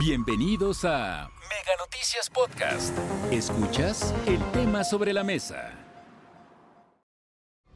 Bienvenidos 0.00 0.86
a 0.86 1.28
Mega 1.42 1.76
Noticias 1.78 2.30
Podcast. 2.30 2.96
Escuchas 3.30 4.14
el 4.26 4.42
tema 4.50 4.82
sobre 4.82 5.12
la 5.12 5.22
mesa. 5.22 5.74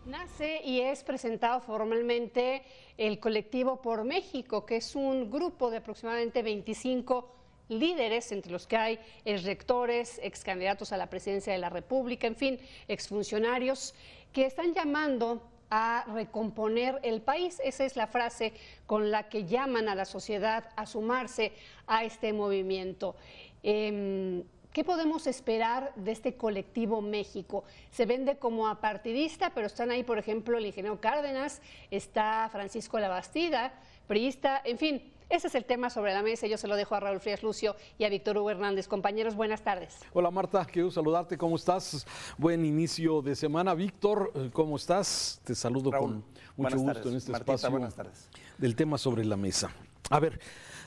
Nace 0.06 0.62
y 0.64 0.80
es 0.80 1.04
presentado 1.04 1.60
formalmente 1.60 2.62
el 2.96 3.20
colectivo 3.20 3.82
Por 3.82 4.04
México, 4.04 4.64
que 4.64 4.76
es 4.76 4.96
un 4.96 5.30
grupo 5.30 5.70
de 5.70 5.76
aproximadamente 5.76 6.42
25 6.42 7.30
líderes, 7.68 8.32
entre 8.32 8.52
los 8.52 8.66
que 8.66 8.78
hay 8.78 8.98
rectores, 9.26 10.18
ex 10.22 10.44
candidatos 10.44 10.92
a 10.92 10.96
la 10.96 11.10
presidencia 11.10 11.52
de 11.52 11.58
la 11.58 11.68
República, 11.68 12.26
en 12.26 12.36
fin, 12.36 12.58
exfuncionarios, 12.88 13.94
que 14.32 14.46
están 14.46 14.72
llamando 14.72 15.42
a 15.76 16.04
recomponer 16.04 17.00
el 17.02 17.20
país. 17.20 17.60
Esa 17.64 17.84
es 17.84 17.96
la 17.96 18.06
frase 18.06 18.52
con 18.86 19.10
la 19.10 19.28
que 19.28 19.44
llaman 19.44 19.88
a 19.88 19.96
la 19.96 20.04
sociedad 20.04 20.70
a 20.76 20.86
sumarse 20.86 21.50
a 21.88 22.04
este 22.04 22.32
movimiento. 22.32 23.16
Em, 23.64 24.44
¿Qué 24.72 24.84
podemos 24.84 25.26
esperar 25.26 25.92
de 25.96 26.12
este 26.12 26.36
colectivo 26.36 27.00
México? 27.00 27.64
Se 27.90 28.06
vende 28.06 28.38
como 28.38 28.68
apartidista, 28.68 29.50
pero 29.50 29.66
están 29.66 29.90
ahí, 29.90 30.04
por 30.04 30.18
ejemplo, 30.18 30.58
el 30.58 30.66
ingeniero 30.66 31.00
Cárdenas, 31.00 31.60
está 31.90 32.48
Francisco 32.52 32.98
Labastida, 33.00 33.72
priista, 34.06 34.62
en 34.64 34.78
fin, 34.78 35.12
ese 35.28 35.48
es 35.48 35.54
el 35.54 35.64
tema 35.64 35.90
sobre 35.90 36.12
la 36.12 36.22
mesa. 36.22 36.46
Yo 36.46 36.58
se 36.58 36.68
lo 36.68 36.76
dejo 36.76 36.94
a 36.94 37.00
Raúl 37.00 37.20
Frías 37.20 37.42
Lucio 37.42 37.76
y 37.98 38.04
a 38.04 38.08
Víctor 38.08 38.38
Hugo 38.38 38.50
Hernández. 38.50 38.88
Compañeros, 38.88 39.34
buenas 39.34 39.62
tardes. 39.62 39.98
Hola 40.12 40.30
Marta, 40.30 40.64
quiero 40.64 40.90
saludarte. 40.90 41.36
¿Cómo 41.38 41.56
estás? 41.56 42.06
Buen 42.38 42.64
inicio 42.64 43.22
de 43.22 43.34
semana. 43.34 43.74
Víctor, 43.74 44.32
¿cómo 44.52 44.76
estás? 44.76 45.40
Te 45.44 45.54
saludo 45.54 45.90
con 45.90 46.24
mucho 46.56 46.78
gusto 46.78 47.08
en 47.08 47.16
este 47.16 47.32
espacio 47.32 47.70
buenas 47.70 47.94
tardes. 47.94 48.28
del 48.58 48.76
tema 48.76 48.98
sobre 48.98 49.24
la 49.24 49.36
mesa. 49.36 49.70
A 50.10 50.20
ver, 50.20 50.38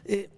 eh, 0.05 0.29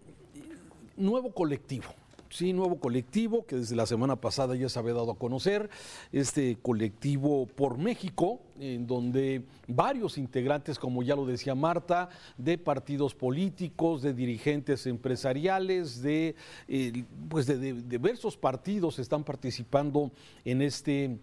nuevo 0.96 1.32
colectivo. 1.32 1.94
Sí, 2.30 2.54
nuevo 2.54 2.80
colectivo 2.80 3.48
que 3.48 3.56
desde 3.56 3.76
la 3.76 3.88
semana 3.88 4.16
pasada 4.16 4.56
ya 4.56 4.70
se 4.70 4.78
había 4.78 4.94
dado 4.94 5.12
a 5.12 5.18
conocer, 5.18 5.68
este 6.12 6.58
colectivo 6.62 7.48
por 7.48 7.80
México, 7.80 8.40
en 8.60 8.86
donde 8.86 9.46
varios 9.68 10.18
integrantes, 10.20 10.78
como 10.78 11.02
ya 11.02 11.16
lo 11.16 11.26
decía 11.26 11.56
Marta, 11.56 12.10
de 12.38 12.60
partidos 12.60 13.16
políticos, 13.16 14.04
de 14.04 14.14
dirigentes 14.14 14.86
empresariales, 14.86 16.04
de, 16.04 16.36
eh, 16.68 17.04
pues 17.30 17.48
de, 17.48 17.74
diversos 17.74 18.38
partidos 18.38 19.00
están 19.00 19.24
participando 19.24 20.12
en 20.46 20.62
este, 20.62 21.18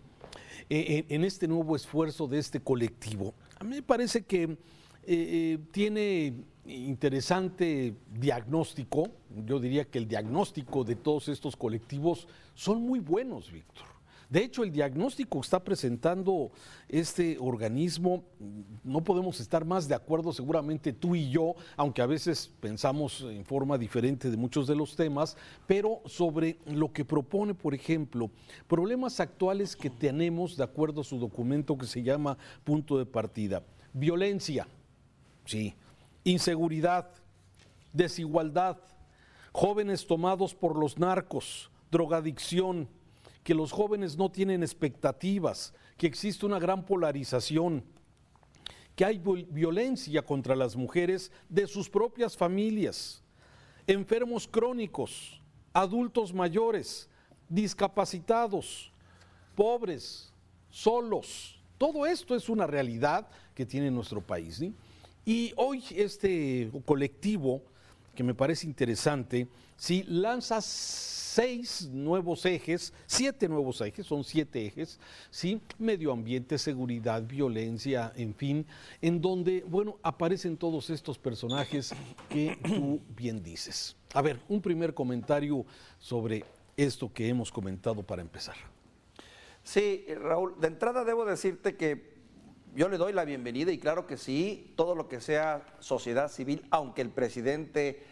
en, 0.68 1.24
este 1.24 1.46
nuevo 1.46 1.76
esfuerzo 1.76 2.26
de 2.26 2.41
este 2.41 2.58
colectivo. 2.58 3.32
A 3.60 3.64
mí 3.64 3.76
me 3.76 3.82
parece 3.82 4.22
que 4.24 4.42
eh, 4.42 4.56
eh, 5.06 5.58
tiene 5.70 6.34
interesante 6.67 7.95
diagnóstico. 8.12 9.09
Yo 9.45 9.61
diría 9.61 9.84
que 9.84 9.98
el 9.98 10.09
diagnóstico 10.09 10.84
de 10.84 10.97
todos 10.97 11.28
estos 11.28 11.56
colectivos 11.56 12.27
son 12.55 12.83
muy 12.83 13.00
buenos, 13.00 13.50
Víctor. 13.53 13.86
De 14.28 14.42
hecho, 14.42 14.64
el 14.64 14.72
diagnóstico 14.72 15.41
que 15.41 15.44
está 15.44 15.62
presentando 15.62 16.50
este 16.89 17.39
organismo, 17.39 18.25
no 18.83 19.05
podemos 19.05 19.39
estar 19.39 19.64
más 19.64 19.87
de 19.87 19.94
acuerdo 19.94 20.33
seguramente 20.33 20.92
tú 20.92 21.14
y 21.14 21.31
yo, 21.31 21.55
aunque 21.77 22.03
a 22.03 22.06
veces 22.06 22.50
pensamos 22.61 23.20
en 23.20 23.44
forma 23.44 23.78
diferente 23.78 24.28
de 24.28 24.37
muchos 24.37 24.67
de 24.67 24.75
los 24.75 24.97
temas, 24.97 25.37
pero 25.69 26.00
sobre 26.06 26.59
lo 26.67 26.92
que 26.92 27.05
propone, 27.05 27.55
por 27.55 27.72
ejemplo, 27.72 28.28
problemas 28.67 29.20
actuales 29.20 29.77
que 29.77 29.91
tenemos 29.91 30.56
de 30.56 30.64
acuerdo 30.64 31.03
a 31.03 31.05
su 31.05 31.19
documento 31.19 31.78
que 31.78 31.87
se 31.87 32.03
llama 32.03 32.37
Punto 32.64 32.98
de 32.98 33.06
Partida. 33.06 33.62
Violencia, 33.92 34.67
sí 35.44 35.72
inseguridad, 36.27 37.08
desigualdad, 37.92 38.78
jóvenes 39.52 40.06
tomados 40.06 40.55
por 40.55 40.77
los 40.77 40.98
narcos, 40.98 41.70
drogadicción, 41.91 42.88
que 43.44 43.55
los 43.55 43.70
jóvenes 43.70 44.16
no 44.16 44.28
tienen 44.28 44.64
expectativas, 44.64 45.72
que 45.97 46.09
existe 46.09 46.44
una 46.44 46.59
gran 46.59 46.84
polarización, 46.84 47.84
que 48.97 49.04
hay 49.04 49.19
violencia 49.19 50.20
contra 50.22 50.56
las 50.56 50.75
mujeres 50.75 51.31
de 51.48 51.69
sus 51.69 51.88
propias 51.88 52.37
familias, 52.37 53.22
enfermos 53.87 54.48
crónicos, 54.48 55.41
adultos 55.72 56.34
mayores, 56.34 57.08
discapacitados, 57.48 58.91
pobres, 59.54 60.32
solos. 60.70 61.60
Todo 61.78 62.04
esto 62.04 62.34
es 62.34 62.48
una 62.48 62.66
realidad 62.66 63.28
que 63.54 63.64
tiene 63.64 63.93
nuestro 63.93 64.20
país. 64.20 64.60
Y 65.28 65.53
hoy 65.56 65.82
este 65.91 66.70
colectivo, 66.84 67.60
que 68.14 68.22
me 68.22 68.32
parece 68.32 68.64
interesante, 68.64 69.48
sí, 69.76 70.04
lanza 70.06 70.60
seis 70.60 71.91
nuevos 71.92 72.47
ejes, 72.47 72.94
siete 73.06 73.48
nuevos 73.48 73.81
ejes, 73.81 74.06
son 74.06 74.22
siete 74.22 74.64
ejes, 74.64 75.00
¿sí? 75.31 75.60
medio 75.81 76.12
ambiente, 76.12 76.56
seguridad, 76.59 77.25
violencia, 77.25 78.12
en 78.14 78.37
fin, 78.37 78.66
en 79.03 79.20
donde, 79.20 79.64
bueno, 79.66 79.98
aparecen 80.00 80.56
todos 80.56 80.91
estos 80.91 81.19
personajes 81.19 81.93
que 82.28 82.56
tú 82.62 83.00
bien 83.16 83.43
dices. 83.43 83.97
A 84.14 84.22
ver, 84.22 84.38
un 84.48 84.62
primer 84.62 84.94
comentario 84.94 85.66
sobre 85.98 86.44
esto 86.76 87.12
que 87.12 87.28
hemos 87.28 87.50
comentado 87.50 88.04
para 88.04 88.22
empezar. 88.22 88.56
Sí, 89.64 90.04
Raúl, 90.22 90.54
de 90.60 90.69
entrada 90.69 91.04
debo 91.04 91.25
decirte 91.25 91.75
que 91.75 92.16
yo 92.76 92.91
le 92.91 92.98
doy 92.98 93.14
la 93.14 93.25
bienvenida 93.25 93.72
y 93.72 93.78
claro 93.78 94.06
que 94.06 94.19
sí, 94.19 94.75
todo 94.76 94.94
lo 94.94 95.09
que 95.09 95.22
sea 95.22 95.62
sociedad 95.78 96.28
civil, 96.28 96.66
aunque 96.70 97.00
el 97.00 97.09
presidente 97.09 98.04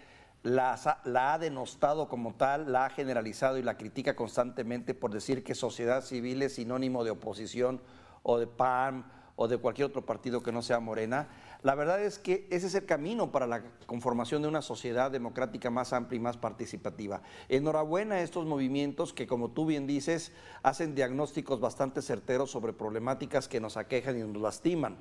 la, 0.43 0.81
ha 1.05 1.39
denostado 1.39 2.09
como 2.09 2.35
tal, 2.35 2.73
la 2.73 2.87
ha 2.87 2.91
generalizado 2.91 3.59
y 3.59 3.63
la 3.63 3.77
critica 3.77 4.17
constantemente 4.17 4.95
por 4.95 5.11
decir 5.13 5.45
que 5.45 5.55
sociedad 5.55 6.03
civil 6.03 6.41
es 6.41 6.55
sinónimo 6.55 7.05
de 7.05 7.11
oposición 7.11 7.83
o 8.23 8.39
de 8.39 8.47
PAN 8.47 9.05
o 9.37 9.49
de 9.49 9.59
cualquier 9.59 9.89
otro 9.89 10.07
partido 10.07 10.43
que 10.43 10.51
no 10.51 10.63
sea 10.63 10.81
Morena. 10.81 11.29
La 11.65 11.75
verdad 11.75 12.03
es 12.03 12.19
que 12.19 12.47
ese 12.51 12.67
es 12.67 12.75
el 12.75 12.85
camino 12.85 13.33
para 13.33 13.47
la 13.47 13.63
conformación 13.87 14.43
de 14.43 14.49
una 14.49 14.61
sociedad 14.61 15.11
democrática 15.11 15.71
más 15.71 15.95
amplia 15.95 16.19
y 16.19 16.21
más 16.21 16.37
participativa. 16.37 17.23
Enhorabuena 17.49 18.17
a 18.17 18.21
estos 18.21 18.45
movimientos 18.45 19.15
que, 19.15 19.27
como 19.27 19.51
tú 19.51 19.65
bien 19.65 19.87
dices, 19.87 20.33
hacen 20.63 20.95
diagnósticos 20.95 21.61
bastante 21.61 22.03
certeros 22.03 22.51
sobre 22.51 22.75
problemáticas 22.75 23.49
que 23.49 23.61
nos 23.61 23.79
aquejan 23.79 24.19
y 24.19 24.21
nos 24.21 24.43
lastiman. 24.43 24.99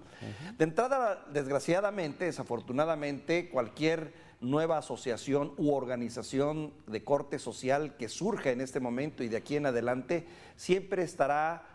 De 0.57 0.63
entrada, 0.63 1.25
desgraciadamente, 1.34 2.24
desafortunadamente, 2.24 3.50
cualquier 3.50 4.13
nueva 4.40 4.78
asociación 4.78 5.51
u 5.57 5.74
organización 5.74 6.72
de 6.88 7.03
corte 7.03 7.40
social 7.40 7.97
que 7.97 8.07
surja 8.07 8.51
en 8.51 8.62
este 8.62 8.80
momento 8.80 9.22
y 9.22 9.28
de 9.28 9.35
aquí 9.35 9.57
en 9.57 9.66
adelante 9.66 10.25
siempre 10.56 11.03
estará 11.03 11.66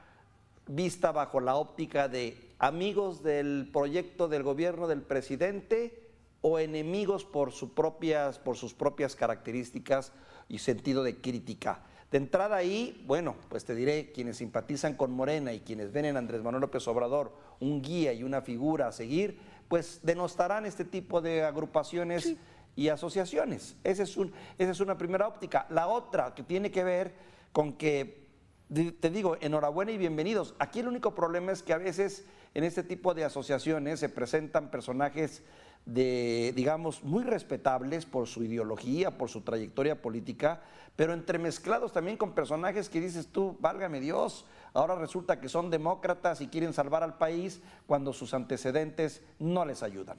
vista 0.67 1.13
bajo 1.13 1.41
la 1.41 1.57
óptica 1.57 2.09
de 2.09 2.48
amigos 2.59 3.23
del 3.23 3.69
proyecto 3.73 4.29
del 4.29 4.43
gobierno 4.43 4.89
del 4.89 5.03
presidente 5.03 6.09
o 6.41 6.59
enemigos 6.59 7.25
por, 7.25 7.53
propias, 7.75 8.39
por 8.39 8.57
sus 8.57 8.75
propias 8.75 9.17
características 9.17 10.13
y 10.49 10.59
sentido 10.59 11.03
de 11.03 11.21
crítica. 11.21 11.85
De 12.11 12.19
entrada 12.19 12.57
ahí, 12.57 13.05
bueno, 13.07 13.37
pues 13.49 13.65
te 13.65 13.75
diré, 13.75 14.13
quienes 14.13 14.39
simpatizan 14.39 14.95
con 14.95 15.11
Morena 15.13 15.53
y 15.53 15.61
quienes 15.61 15.93
ven 15.93 16.07
en 16.07 16.17
Andrés 16.17 16.43
Manuel 16.43 16.63
López 16.63 16.87
Obrador 16.89 17.33
un 17.61 17.83
guía 17.83 18.13
y 18.13 18.23
una 18.23 18.41
figura 18.41 18.89
a 18.89 18.93
seguir, 18.93 19.39
pues 19.69 20.01
denostarán 20.03 20.65
este 20.65 20.85
tipo 20.85 21.21
de 21.21 21.43
agrupaciones 21.43 22.37
y 22.77 22.89
asociaciones. 22.89 23.77
Es, 23.85 24.17
un, 24.17 24.33
esa 24.57 24.71
es 24.71 24.81
una 24.81 24.97
primera 24.97 25.29
óptica. 25.29 25.67
La 25.69 25.89
otra 25.89 26.35
que 26.35 26.43
tiene 26.43 26.71
que 26.71 26.85
ver 26.85 27.13
con 27.53 27.75
que, 27.75 28.28
te 28.69 29.11
digo, 29.11 29.37
enhorabuena 29.41 29.93
y 29.93 29.99
bienvenidos. 29.99 30.55
Aquí 30.59 30.81
el 30.81 30.89
único 30.89 31.15
problema 31.15 31.53
es 31.53 31.63
que 31.63 31.73
a 31.73 31.79
veces 31.79 32.27
en 32.55 32.65
este 32.65 32.83
tipo 32.83 33.15
de 33.15 33.25
asociaciones 33.25 34.01
se 34.01 34.09
presentan 34.09 34.71
personajes 34.71 35.43
de, 35.87 36.53
digamos, 36.55 37.03
muy 37.03 37.25
respetables 37.25 38.05
por 38.05 38.27
su 38.27 38.45
ideología, 38.45 39.17
por 39.17 39.31
su 39.31 39.41
trayectoria 39.41 40.03
política, 40.03 40.61
pero 40.97 41.15
entremezclados 41.15 41.93
también 41.93 42.19
con 42.19 42.35
personajes 42.35 42.91
que 42.91 43.01
dices 43.01 43.29
tú, 43.29 43.57
válgame 43.61 44.01
Dios, 44.01 44.45
ahora 44.75 44.97
resulta 44.97 45.41
que 45.41 45.49
son 45.49 45.71
demócratas 45.71 46.41
y 46.43 46.49
quieren 46.49 46.75
salvar 46.75 47.03
al 47.03 47.17
país 47.17 47.63
cuando 47.87 48.13
sus 48.13 48.35
antecedentes 48.35 49.23
no 49.39 49.65
les 49.65 49.83
ayudan. 49.83 50.19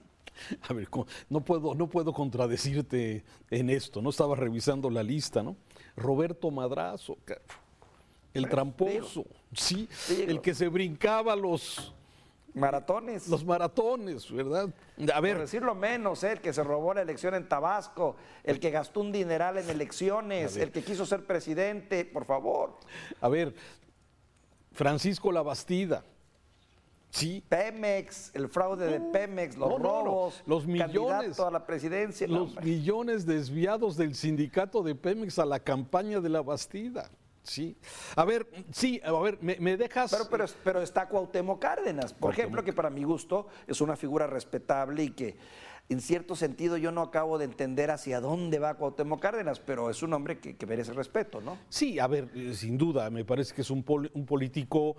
A 0.61 0.73
ver, 0.73 0.87
no 1.29 1.41
puedo, 1.41 1.75
no 1.75 1.87
puedo 1.87 2.13
contradecirte 2.13 3.23
en 3.51 3.69
esto, 3.69 4.01
no 4.01 4.09
estaba 4.09 4.35
revisando 4.35 4.89
la 4.89 5.03
lista, 5.03 5.43
¿no? 5.43 5.57
Roberto 5.97 6.49
Madrazo, 6.49 7.17
el 8.33 8.49
tramposo, 8.49 9.25
sí, 9.53 9.87
el 10.09 10.41
que 10.41 10.53
se 10.53 10.67
brincaba 10.67 11.35
los 11.35 11.93
Maratones. 12.53 13.27
Los 13.27 13.45
maratones, 13.45 14.31
¿verdad? 14.31 14.69
A 15.13 15.21
ver. 15.21 15.35
Por 15.35 15.41
decirlo 15.45 15.75
menos, 15.75 16.23
¿eh? 16.23 16.33
el 16.33 16.41
que 16.41 16.51
se 16.51 16.63
robó 16.63 16.93
la 16.93 17.01
elección 17.01 17.35
en 17.35 17.47
Tabasco, 17.47 18.15
el 18.43 18.59
que 18.59 18.71
gastó 18.71 19.01
un 19.01 19.11
dineral 19.11 19.57
en 19.57 19.69
elecciones, 19.69 20.57
el 20.57 20.71
que 20.71 20.83
quiso 20.83 21.05
ser 21.05 21.25
presidente, 21.25 22.05
por 22.05 22.25
favor. 22.25 22.77
A 23.21 23.29
ver, 23.29 23.53
Francisco 24.71 25.31
Labastida, 25.31 26.03
Sí. 27.11 27.43
Pemex, 27.49 28.35
el 28.35 28.47
fraude 28.49 28.85
de 28.85 28.99
Pemex, 28.99 29.57
los 29.57 29.81
robos, 29.81 30.43
los 30.45 30.67
millones 30.67 31.39
a 31.39 31.49
la 31.49 31.65
presidencia. 31.65 32.27
Los 32.27 32.55
millones 32.61 33.25
desviados 33.25 33.97
del 33.97 34.13
sindicato 34.13 34.83
de 34.83 34.93
Pemex 34.93 35.39
a 35.39 35.45
la 35.45 35.59
campaña 35.59 36.19
de 36.19 36.29
la 36.29 36.43
Bastida. 36.43 37.09
Sí. 37.49 37.75
A 38.15 38.25
ver, 38.25 38.47
sí, 38.71 39.01
a 39.03 39.11
ver, 39.11 39.39
me, 39.41 39.75
dejas. 39.75 40.11
Pero, 40.11 40.29
pero, 40.29 40.45
pero, 40.63 40.81
está 40.83 41.09
Cuauhtémoc 41.09 41.59
Cárdenas, 41.59 42.13
por 42.13 42.31
ejemplo, 42.31 42.63
que 42.63 42.73
para 42.73 42.91
mi 42.91 43.03
gusto 43.03 43.47
es 43.65 43.81
una 43.81 43.95
figura 43.95 44.27
respetable 44.27 45.05
y 45.05 45.09
que 45.09 45.35
en 45.89 46.01
cierto 46.01 46.35
sentido 46.35 46.77
yo 46.77 46.91
no 46.91 47.01
acabo 47.01 47.39
de 47.39 47.45
entender 47.45 47.89
hacia 47.89 48.21
dónde 48.21 48.59
va 48.59 48.75
Cuauhtémoc 48.75 49.19
Cárdenas, 49.19 49.59
pero 49.59 49.89
es 49.89 50.03
un 50.03 50.13
hombre 50.13 50.39
que, 50.39 50.55
merece 50.67 50.93
respeto, 50.93 51.41
¿no? 51.41 51.57
Sí, 51.67 51.97
a 51.97 52.05
ver, 52.05 52.29
eh, 52.35 52.53
sin 52.53 52.77
duda, 52.77 53.09
me 53.09 53.25
parece 53.25 53.55
que 53.55 53.61
es 53.61 53.71
un, 53.71 53.83
un 54.13 54.25
político 54.25 54.95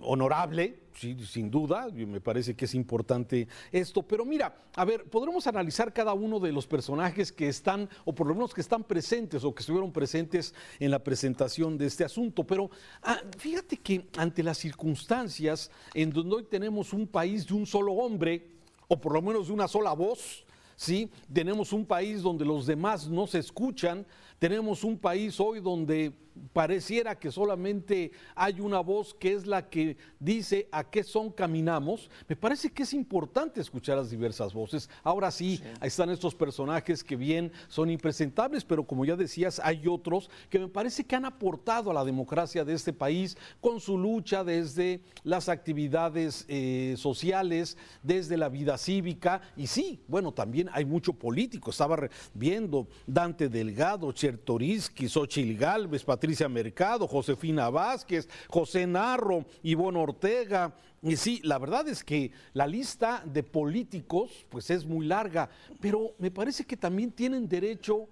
honorable, 0.00 0.80
sí, 0.92 1.16
sin 1.24 1.50
duda, 1.50 1.88
me 1.90 2.20
parece 2.20 2.54
que 2.54 2.66
es 2.66 2.74
importante 2.74 3.48
esto, 3.72 4.02
pero 4.02 4.26
mira, 4.26 4.54
a 4.74 4.84
ver, 4.84 5.04
podremos 5.04 5.46
analizar 5.46 5.90
cada 5.94 6.12
uno 6.12 6.38
de 6.38 6.52
los 6.52 6.66
personajes 6.66 7.32
que 7.32 7.48
están, 7.48 7.88
o 8.04 8.14
por 8.14 8.26
lo 8.26 8.34
menos 8.34 8.52
que 8.52 8.60
están 8.60 8.84
presentes 8.84 9.42
o 9.42 9.54
que 9.54 9.60
estuvieron 9.60 9.90
presentes 9.90 10.54
en 10.78 10.90
la 10.90 10.98
presentación 10.98 11.78
de 11.78 11.86
este 11.86 12.04
asunto, 12.04 12.44
pero 12.44 12.70
ah, 13.02 13.18
fíjate 13.38 13.78
que 13.78 14.06
ante 14.18 14.42
las 14.42 14.58
circunstancias 14.58 15.70
en 15.94 16.10
donde 16.10 16.36
hoy 16.36 16.42
tenemos 16.44 16.92
un 16.92 17.06
país 17.06 17.46
de 17.46 17.54
un 17.54 17.64
solo 17.64 17.94
hombre, 17.94 18.55
o 18.88 19.00
por 19.00 19.12
lo 19.12 19.22
menos 19.22 19.48
de 19.48 19.52
una 19.52 19.68
sola 19.68 19.92
voz, 19.92 20.45
¿sí? 20.76 21.10
Tenemos 21.32 21.72
un 21.72 21.84
país 21.84 22.22
donde 22.22 22.44
los 22.44 22.66
demás 22.66 23.08
no 23.08 23.26
se 23.26 23.38
escuchan, 23.38 24.06
tenemos 24.38 24.84
un 24.84 24.98
país 24.98 25.40
hoy 25.40 25.60
donde 25.60 26.12
pareciera 26.52 27.18
que 27.18 27.30
solamente 27.30 28.12
hay 28.34 28.60
una 28.60 28.80
voz 28.80 29.14
que 29.14 29.32
es 29.32 29.46
la 29.46 29.68
que 29.68 29.96
dice 30.18 30.68
a 30.70 30.84
qué 30.84 31.02
son 31.02 31.30
caminamos. 31.30 32.10
Me 32.28 32.36
parece 32.36 32.70
que 32.70 32.82
es 32.82 32.92
importante 32.92 33.60
escuchar 33.60 33.96
las 33.96 34.10
diversas 34.10 34.52
voces. 34.52 34.88
Ahora 35.02 35.30
sí, 35.30 35.60
están 35.82 36.10
estos 36.10 36.34
personajes 36.34 37.02
que 37.02 37.16
bien 37.16 37.52
son 37.68 37.90
impresentables, 37.90 38.64
pero 38.64 38.86
como 38.86 39.04
ya 39.04 39.16
decías, 39.16 39.60
hay 39.62 39.86
otros 39.86 40.30
que 40.50 40.58
me 40.58 40.68
parece 40.68 41.04
que 41.04 41.16
han 41.16 41.24
aportado 41.24 41.90
a 41.90 41.94
la 41.94 42.04
democracia 42.04 42.64
de 42.64 42.74
este 42.74 42.92
país 42.92 43.36
con 43.60 43.80
su 43.80 43.98
lucha 43.98 44.44
desde 44.44 45.02
las 45.24 45.48
actividades 45.48 46.44
eh, 46.48 46.94
sociales, 46.98 47.76
desde 48.02 48.36
la 48.36 48.48
vida 48.48 48.78
cívica. 48.78 49.40
Y 49.56 49.66
sí, 49.66 50.00
bueno, 50.08 50.32
también 50.32 50.65
hay 50.72 50.84
mucho 50.84 51.12
político. 51.12 51.70
Estaba 51.70 52.08
viendo 52.34 52.88
Dante 53.06 53.48
Delgado, 53.48 54.12
Chertoriski, 54.12 55.08
Xochil 55.08 55.56
Patricia 55.56 56.04
Patricia 56.04 56.48
Mercado, 56.48 57.06
Josefina 57.06 57.70
Vázquez, 57.70 58.28
José 58.48 58.86
Narro, 58.86 59.44
Ivonne 59.62 59.98
Ortega. 59.98 60.74
Y 61.02 61.16
sí, 61.16 61.40
la 61.44 61.58
verdad 61.58 61.86
es 61.88 62.02
que 62.02 62.32
la 62.52 62.66
lista 62.66 63.22
de 63.24 63.42
políticos 63.42 64.44
pues 64.48 64.70
es 64.70 64.84
muy 64.84 65.06
larga, 65.06 65.48
pero 65.80 66.14
me 66.18 66.30
parece 66.30 66.64
que 66.64 66.76
también 66.76 67.12
tienen 67.12 67.48
derecho, 67.48 68.08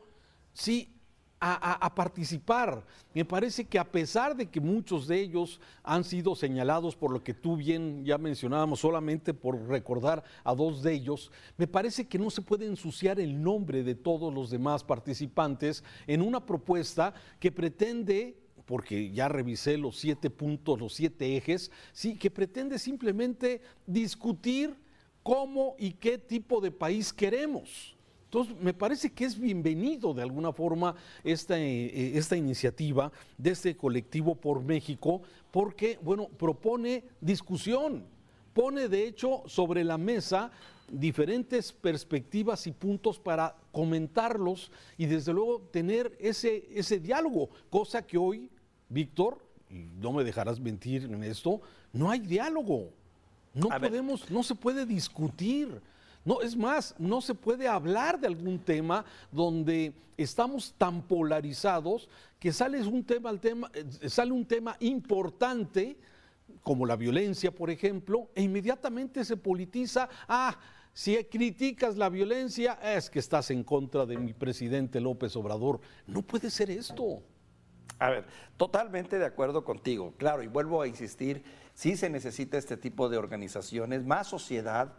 sí, 0.52 0.93
a, 1.40 1.94
participar. 1.94 2.84
Me 3.12 3.24
parece 3.24 3.64
que 3.64 3.78
a 3.78 3.84
pesar 3.84 4.34
de 4.34 4.48
que 4.48 4.60
muchos 4.60 5.06
de 5.06 5.20
ellos 5.20 5.60
han 5.82 6.02
sido 6.02 6.34
señalados 6.34 6.96
por 6.96 7.10
lo 7.10 7.22
que 7.22 7.34
tú 7.34 7.56
bien 7.56 8.04
ya 8.04 8.16
mencionábamos, 8.16 8.80
solamente 8.80 9.34
por 9.34 9.60
recordar 9.68 10.24
a 10.42 10.54
dos 10.54 10.82
de 10.82 10.94
ellos, 10.94 11.30
me 11.56 11.66
parece 11.66 12.06
que 12.06 12.18
no 12.18 12.30
se 12.30 12.42
puede 12.42 12.66
ensuciar 12.66 13.20
el 13.20 13.42
nombre 13.42 13.82
de 13.82 13.94
todos 13.94 14.32
los 14.32 14.50
demás 14.50 14.82
participantes 14.82 15.84
en 16.06 16.22
una 16.22 16.44
propuesta 16.44 17.12
que 17.38 17.52
pretende 17.52 18.38
porque 18.64 19.10
ya 19.10 19.28
revisé 19.28 19.76
los 19.76 19.98
siete 19.98 20.30
puntos, 20.30 20.80
los 20.80 20.94
siete 20.94 21.36
ejes, 21.36 21.70
sí, 21.92 22.16
que 22.16 22.30
pretende 22.30 22.78
simplemente 22.78 23.60
discutir 23.86 24.74
cómo 25.22 25.76
y 25.78 25.92
qué 25.92 26.18
tipo 26.18 26.60
de 26.60 26.70
país 26.70 27.12
queremos. 27.12 27.93
Entonces, 28.34 28.60
me 28.60 28.74
parece 28.74 29.12
que 29.12 29.26
es 29.26 29.38
bienvenido 29.38 30.12
de 30.12 30.22
alguna 30.22 30.52
forma 30.52 30.96
esta, 31.22 31.56
eh, 31.56 32.18
esta 32.18 32.36
iniciativa 32.36 33.12
de 33.38 33.50
este 33.52 33.76
colectivo 33.76 34.34
por 34.34 34.60
México, 34.60 35.22
porque, 35.52 36.00
bueno, 36.02 36.26
propone 36.26 37.04
discusión, 37.20 38.02
pone 38.52 38.88
de 38.88 39.06
hecho 39.06 39.44
sobre 39.46 39.84
la 39.84 39.98
mesa 39.98 40.50
diferentes 40.90 41.72
perspectivas 41.72 42.66
y 42.66 42.72
puntos 42.72 43.20
para 43.20 43.54
comentarlos 43.70 44.72
y 44.98 45.06
desde 45.06 45.32
luego 45.32 45.60
tener 45.70 46.16
ese, 46.18 46.66
ese 46.74 46.98
diálogo, 46.98 47.50
cosa 47.70 48.04
que 48.04 48.18
hoy, 48.18 48.50
Víctor, 48.88 49.38
y 49.70 49.84
no 50.00 50.12
me 50.12 50.24
dejarás 50.24 50.58
mentir 50.58 51.04
en 51.04 51.22
esto, 51.22 51.60
no 51.92 52.10
hay 52.10 52.18
diálogo. 52.18 52.90
No 53.54 53.68
podemos, 53.68 54.28
no 54.28 54.42
se 54.42 54.56
puede 54.56 54.84
discutir. 54.86 55.80
No, 56.24 56.40
es 56.40 56.56
más, 56.56 56.94
no 56.98 57.20
se 57.20 57.34
puede 57.34 57.68
hablar 57.68 58.18
de 58.18 58.26
algún 58.26 58.58
tema 58.58 59.04
donde 59.30 59.92
estamos 60.16 60.74
tan 60.78 61.02
polarizados 61.02 62.08
que 62.38 62.52
sale 62.52 62.82
un 62.82 63.04
tema, 63.04 63.30
el 63.30 63.40
tema, 63.40 63.70
eh, 63.74 64.08
sale 64.08 64.32
un 64.32 64.46
tema 64.46 64.76
importante, 64.80 65.96
como 66.62 66.86
la 66.86 66.96
violencia, 66.96 67.50
por 67.50 67.70
ejemplo, 67.70 68.30
e 68.34 68.42
inmediatamente 68.42 69.24
se 69.24 69.36
politiza, 69.36 70.08
ah, 70.28 70.56
si 70.92 71.16
criticas 71.24 71.96
la 71.96 72.08
violencia 72.08 72.78
es 72.82 73.10
que 73.10 73.18
estás 73.18 73.50
en 73.50 73.64
contra 73.64 74.06
de 74.06 74.16
mi 74.16 74.32
presidente 74.32 75.00
López 75.00 75.34
Obrador. 75.34 75.80
No 76.06 76.22
puede 76.22 76.50
ser 76.50 76.70
esto. 76.70 77.22
A 77.98 78.10
ver, 78.10 78.26
totalmente 78.56 79.18
de 79.18 79.24
acuerdo 79.24 79.64
contigo, 79.64 80.14
claro, 80.16 80.42
y 80.42 80.46
vuelvo 80.46 80.82
a 80.82 80.86
insistir, 80.86 81.42
sí 81.74 81.96
se 81.96 82.10
necesita 82.10 82.58
este 82.58 82.76
tipo 82.76 83.08
de 83.08 83.18
organizaciones, 83.18 84.04
más 84.04 84.28
sociedad, 84.28 84.94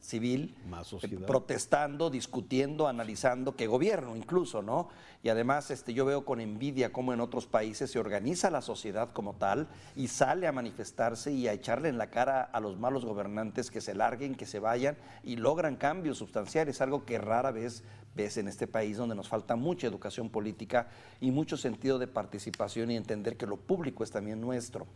civil, 0.00 0.54
eh, 1.02 1.18
protestando, 1.26 2.10
discutiendo, 2.10 2.88
analizando, 2.88 3.56
que 3.56 3.66
gobierno 3.66 4.16
incluso, 4.16 4.62
¿no? 4.62 4.88
Y 5.22 5.28
además 5.28 5.70
este, 5.70 5.92
yo 5.92 6.04
veo 6.04 6.24
con 6.24 6.40
envidia 6.40 6.92
cómo 6.92 7.12
en 7.12 7.20
otros 7.20 7.46
países 7.46 7.90
se 7.90 7.98
organiza 7.98 8.50
la 8.50 8.62
sociedad 8.62 9.10
como 9.12 9.34
tal 9.34 9.66
y 9.96 10.08
sale 10.08 10.46
a 10.46 10.52
manifestarse 10.52 11.32
y 11.32 11.48
a 11.48 11.52
echarle 11.52 11.88
en 11.88 11.98
la 11.98 12.10
cara 12.10 12.42
a 12.42 12.60
los 12.60 12.78
malos 12.78 13.04
gobernantes 13.04 13.70
que 13.70 13.80
se 13.80 13.94
larguen, 13.94 14.36
que 14.36 14.46
se 14.46 14.60
vayan 14.60 14.96
y 15.24 15.36
logran 15.36 15.76
cambios 15.76 16.18
sustanciales, 16.18 16.80
algo 16.80 17.04
que 17.04 17.18
rara 17.18 17.50
vez 17.50 17.82
ves 18.14 18.36
en 18.36 18.48
este 18.48 18.66
país 18.66 18.96
donde 18.96 19.14
nos 19.14 19.28
falta 19.28 19.56
mucha 19.56 19.86
educación 19.86 20.28
política 20.28 20.88
y 21.20 21.30
mucho 21.30 21.56
sentido 21.56 21.98
de 21.98 22.06
participación 22.06 22.90
y 22.90 22.96
entender 22.96 23.36
que 23.36 23.46
lo 23.46 23.56
público 23.56 24.02
es 24.02 24.10
también 24.10 24.40
nuestro 24.40 24.86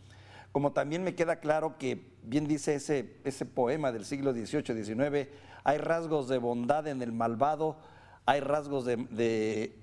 como 0.53 0.71
también 0.71 1.03
me 1.03 1.15
queda 1.15 1.37
claro 1.37 1.77
que, 1.79 2.13
bien 2.21 2.47
dice 2.47 2.75
ese, 2.75 3.17
ese 3.25 3.45
poema 3.45 3.91
del 3.91 4.05
siglo 4.05 4.31
XVIII, 4.33 4.83
XIX, 4.83 5.27
hay 5.63 5.77
rasgos 5.79 6.29
de 6.29 6.37
bondad 6.37 6.87
en 6.87 7.01
el 7.01 7.11
malvado, 7.11 7.77
hay 8.27 8.39
rasgos 8.39 8.85
de, 8.85 9.75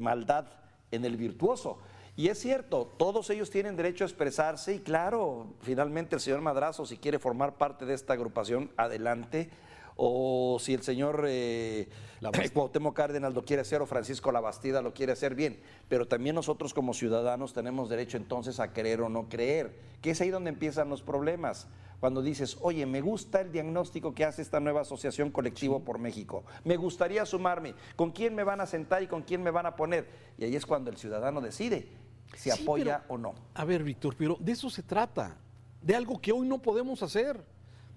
maldad 0.00 0.46
en 0.90 1.04
el 1.04 1.18
virtuoso. 1.18 1.78
Y 2.16 2.28
es 2.28 2.38
cierto, 2.38 2.94
todos 2.96 3.28
ellos 3.28 3.50
tienen 3.50 3.76
derecho 3.76 4.04
a 4.04 4.06
expresarse 4.06 4.74
y 4.74 4.78
claro, 4.78 5.54
finalmente 5.60 6.16
el 6.16 6.22
señor 6.22 6.40
Madrazo, 6.40 6.86
si 6.86 6.96
quiere 6.96 7.18
formar 7.18 7.58
parte 7.58 7.84
de 7.84 7.92
esta 7.92 8.14
agrupación, 8.14 8.70
adelante 8.78 9.50
o 9.96 10.58
si 10.60 10.74
el 10.74 10.82
señor 10.82 11.24
eh, 11.26 11.88
Cuauhtémoc 12.52 12.94
Cárdenas 12.94 13.34
lo 13.34 13.44
quiere 13.44 13.62
hacer 13.62 13.80
o 13.82 13.86
Francisco 13.86 14.32
Labastida 14.32 14.82
lo 14.82 14.94
quiere 14.94 15.12
hacer 15.12 15.34
bien, 15.34 15.58
pero 15.88 16.06
también 16.06 16.34
nosotros 16.34 16.74
como 16.74 16.94
ciudadanos 16.94 17.52
tenemos 17.52 17.88
derecho 17.88 18.16
entonces 18.16 18.60
a 18.60 18.72
creer 18.72 19.00
o 19.00 19.08
no 19.08 19.28
creer, 19.28 19.78
que 20.02 20.10
es 20.10 20.20
ahí 20.20 20.30
donde 20.30 20.50
empiezan 20.50 20.88
los 20.88 21.02
problemas. 21.02 21.68
Cuando 22.00 22.20
dices, 22.20 22.58
oye, 22.60 22.84
me 22.84 23.00
gusta 23.00 23.40
el 23.40 23.52
diagnóstico 23.52 24.14
que 24.14 24.26
hace 24.26 24.42
esta 24.42 24.60
nueva 24.60 24.82
asociación 24.82 25.30
colectivo 25.30 25.80
por 25.80 25.98
México, 25.98 26.44
me 26.64 26.76
gustaría 26.76 27.24
sumarme, 27.24 27.74
¿con 27.96 28.10
quién 28.10 28.34
me 28.34 28.44
van 28.44 28.60
a 28.60 28.66
sentar 28.66 29.02
y 29.02 29.06
con 29.06 29.22
quién 29.22 29.42
me 29.42 29.50
van 29.50 29.64
a 29.64 29.76
poner? 29.76 30.06
Y 30.36 30.44
ahí 30.44 30.56
es 30.56 30.66
cuando 30.66 30.90
el 30.90 30.98
ciudadano 30.98 31.40
decide 31.40 31.88
si 32.34 32.50
apoya 32.50 33.04
o 33.08 33.16
no. 33.16 33.34
A 33.54 33.64
ver, 33.64 33.82
Víctor, 33.82 34.14
pero 34.18 34.36
de 34.38 34.52
eso 34.52 34.68
se 34.68 34.82
trata, 34.82 35.36
de 35.80 35.94
algo 35.94 36.20
que 36.20 36.32
hoy 36.32 36.46
no 36.46 36.58
podemos 36.58 37.02
hacer 37.02 37.42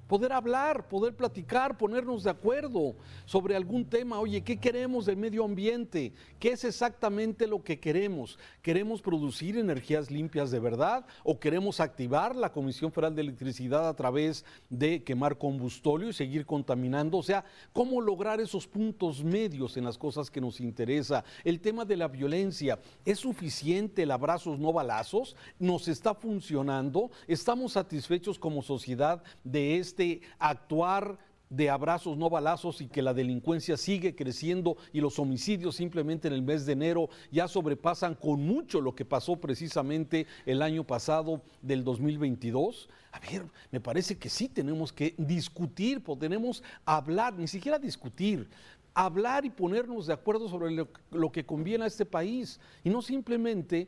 poder 0.10 0.34
hablar, 0.34 0.88
poder 0.88 1.16
platicar, 1.16 1.78
ponernos 1.78 2.24
de 2.24 2.32
acuerdo 2.32 2.96
sobre 3.25 3.56
algún 3.56 3.86
tema. 3.86 4.20
Oye, 4.20 4.44
¿qué 4.44 4.58
queremos 4.58 5.06
del 5.06 5.18
medio 5.18 5.46
ambiente? 5.46 6.13
¿Qué 6.39 6.54
es 6.54 6.63
exactamente 6.63 7.46
lo 7.46 7.63
que 7.63 7.80
queremos? 7.80 8.39
¿Queremos 8.63 9.04
producir 9.04 9.56
energías 9.56 10.10
limpias 10.10 10.50
de 10.50 10.60
verdad 10.60 11.06
o 11.24 11.39
queremos 11.39 11.80
activar 11.80 12.36
la 12.36 12.51
Comisión 12.51 12.92
Federal 12.92 13.13
de 13.13 13.22
Electricidad 13.22 13.88
a 13.88 13.96
través 13.96 14.44
de 14.68 15.04
quemar 15.04 15.38
combustorio 15.38 16.10
y 16.10 16.13
seguir 16.13 16.44
contaminando? 16.44 17.20
O 17.20 17.24
sea, 17.24 17.46
¿cómo 17.72 18.01
lograr 18.01 18.42
esos 18.42 18.66
puntos 18.66 19.24
medios 19.24 19.78
en 19.78 19.84
las 19.84 20.00
cosas 20.00 20.32
que 20.32 20.42
nos 20.42 20.60
interesa? 20.60 21.24
El 21.44 21.60
tema 21.60 21.86
de 21.86 21.98
la 21.98 22.08
violencia, 22.08 22.80
¿es 23.06 23.20
suficiente 23.20 24.01
el 24.01 24.12
abrazos 24.12 24.58
no 24.58 24.74
balazos? 24.74 25.36
¿Nos 25.60 25.88
está 25.88 26.16
funcionando? 26.16 27.12
¿Estamos 27.28 27.74
satisfechos 27.74 28.39
como 28.39 28.63
sociedad 28.63 29.22
de 29.44 29.78
este 29.78 29.99
actuar 30.38 31.18
de 31.50 31.70
abrazos, 31.70 32.18
no 32.18 32.29
balazos 32.29 32.79
y 32.82 32.88
que 32.88 33.01
la 33.01 33.13
delincuencia 33.13 33.75
sigue 33.75 34.15
creciendo 34.15 34.77
y 34.94 35.01
los 35.01 35.18
homicidios 35.18 35.75
simplemente 35.75 36.27
en 36.27 36.34
el 36.34 36.44
mes 36.44 36.65
de 36.65 36.74
enero 36.74 37.10
ya 37.32 37.48
sobrepasan 37.48 38.15
con 38.15 38.41
mucho 38.41 38.82
lo 38.82 38.94
que 38.94 39.06
pasó 39.06 39.36
precisamente 39.38 40.27
el 40.46 40.62
año 40.62 40.84
pasado 40.84 41.41
del 41.62 41.84
2022. 41.84 42.89
A 43.12 43.20
ver, 43.20 43.46
me 43.72 43.79
parece 43.79 44.18
que 44.18 44.29
sí 44.29 44.48
tenemos 44.48 44.94
que 44.94 45.15
discutir, 45.18 46.03
tenemos 46.20 46.63
hablar, 46.86 47.34
ni 47.34 47.48
siquiera 47.48 47.79
discutir, 47.79 48.48
hablar 48.94 49.44
y 49.46 49.50
ponernos 49.50 50.06
de 50.06 50.13
acuerdo 50.13 50.48
sobre 50.50 50.72
lo, 50.72 50.88
lo 51.12 51.32
que 51.32 51.46
conviene 51.46 51.86
a 51.86 51.88
este 51.88 52.06
país 52.06 52.60
y 52.84 52.89
no 52.91 53.01
simplemente 53.01 53.88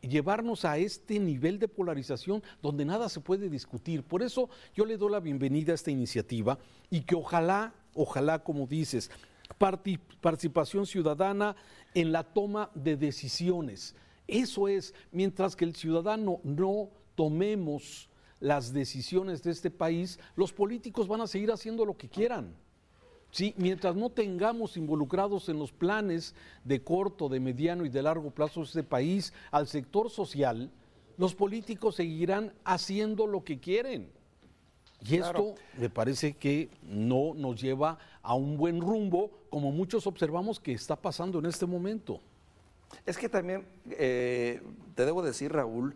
llevarnos 0.00 0.64
a 0.64 0.78
este 0.78 1.18
nivel 1.18 1.58
de 1.58 1.68
polarización 1.68 2.42
donde 2.62 2.84
nada 2.84 3.08
se 3.08 3.20
puede 3.20 3.48
discutir. 3.48 4.02
Por 4.02 4.22
eso 4.22 4.48
yo 4.74 4.84
le 4.84 4.96
doy 4.96 5.12
la 5.12 5.20
bienvenida 5.20 5.72
a 5.72 5.74
esta 5.74 5.90
iniciativa 5.90 6.58
y 6.90 7.02
que 7.02 7.14
ojalá, 7.14 7.74
ojalá, 7.94 8.42
como 8.42 8.66
dices, 8.66 9.10
participación 10.20 10.86
ciudadana 10.86 11.56
en 11.94 12.12
la 12.12 12.24
toma 12.24 12.70
de 12.74 12.96
decisiones. 12.96 13.94
Eso 14.26 14.68
es, 14.68 14.94
mientras 15.10 15.56
que 15.56 15.64
el 15.64 15.74
ciudadano 15.74 16.40
no 16.44 16.90
tomemos 17.14 18.08
las 18.40 18.72
decisiones 18.72 19.42
de 19.42 19.50
este 19.50 19.70
país, 19.70 20.20
los 20.36 20.52
políticos 20.52 21.08
van 21.08 21.22
a 21.22 21.26
seguir 21.26 21.50
haciendo 21.50 21.84
lo 21.84 21.96
que 21.96 22.08
quieran. 22.08 22.54
¿Sí? 23.30 23.54
Mientras 23.56 23.94
no 23.96 24.10
tengamos 24.10 24.76
involucrados 24.76 25.48
en 25.48 25.58
los 25.58 25.72
planes 25.72 26.34
de 26.64 26.82
corto, 26.82 27.28
de 27.28 27.40
mediano 27.40 27.84
y 27.84 27.88
de 27.88 28.02
largo 28.02 28.30
plazo 28.30 28.60
de 28.60 28.66
este 28.66 28.82
país 28.82 29.32
al 29.50 29.66
sector 29.66 30.10
social, 30.10 30.70
los 31.16 31.34
políticos 31.34 31.96
seguirán 31.96 32.52
haciendo 32.64 33.26
lo 33.26 33.44
que 33.44 33.58
quieren. 33.58 34.10
Y 35.06 35.16
esto 35.16 35.54
me 35.76 35.90
parece 35.90 36.34
que 36.34 36.70
no 36.82 37.32
nos 37.34 37.60
lleva 37.60 37.98
a 38.22 38.34
un 38.34 38.56
buen 38.56 38.80
rumbo, 38.80 39.30
como 39.48 39.70
muchos 39.70 40.06
observamos 40.06 40.58
que 40.58 40.72
está 40.72 40.96
pasando 40.96 41.38
en 41.38 41.46
este 41.46 41.66
momento. 41.66 42.20
Es 43.06 43.16
que 43.16 43.28
también, 43.28 43.66
eh, 43.90 44.60
te 44.94 45.04
debo 45.04 45.22
decir, 45.22 45.52
Raúl, 45.52 45.94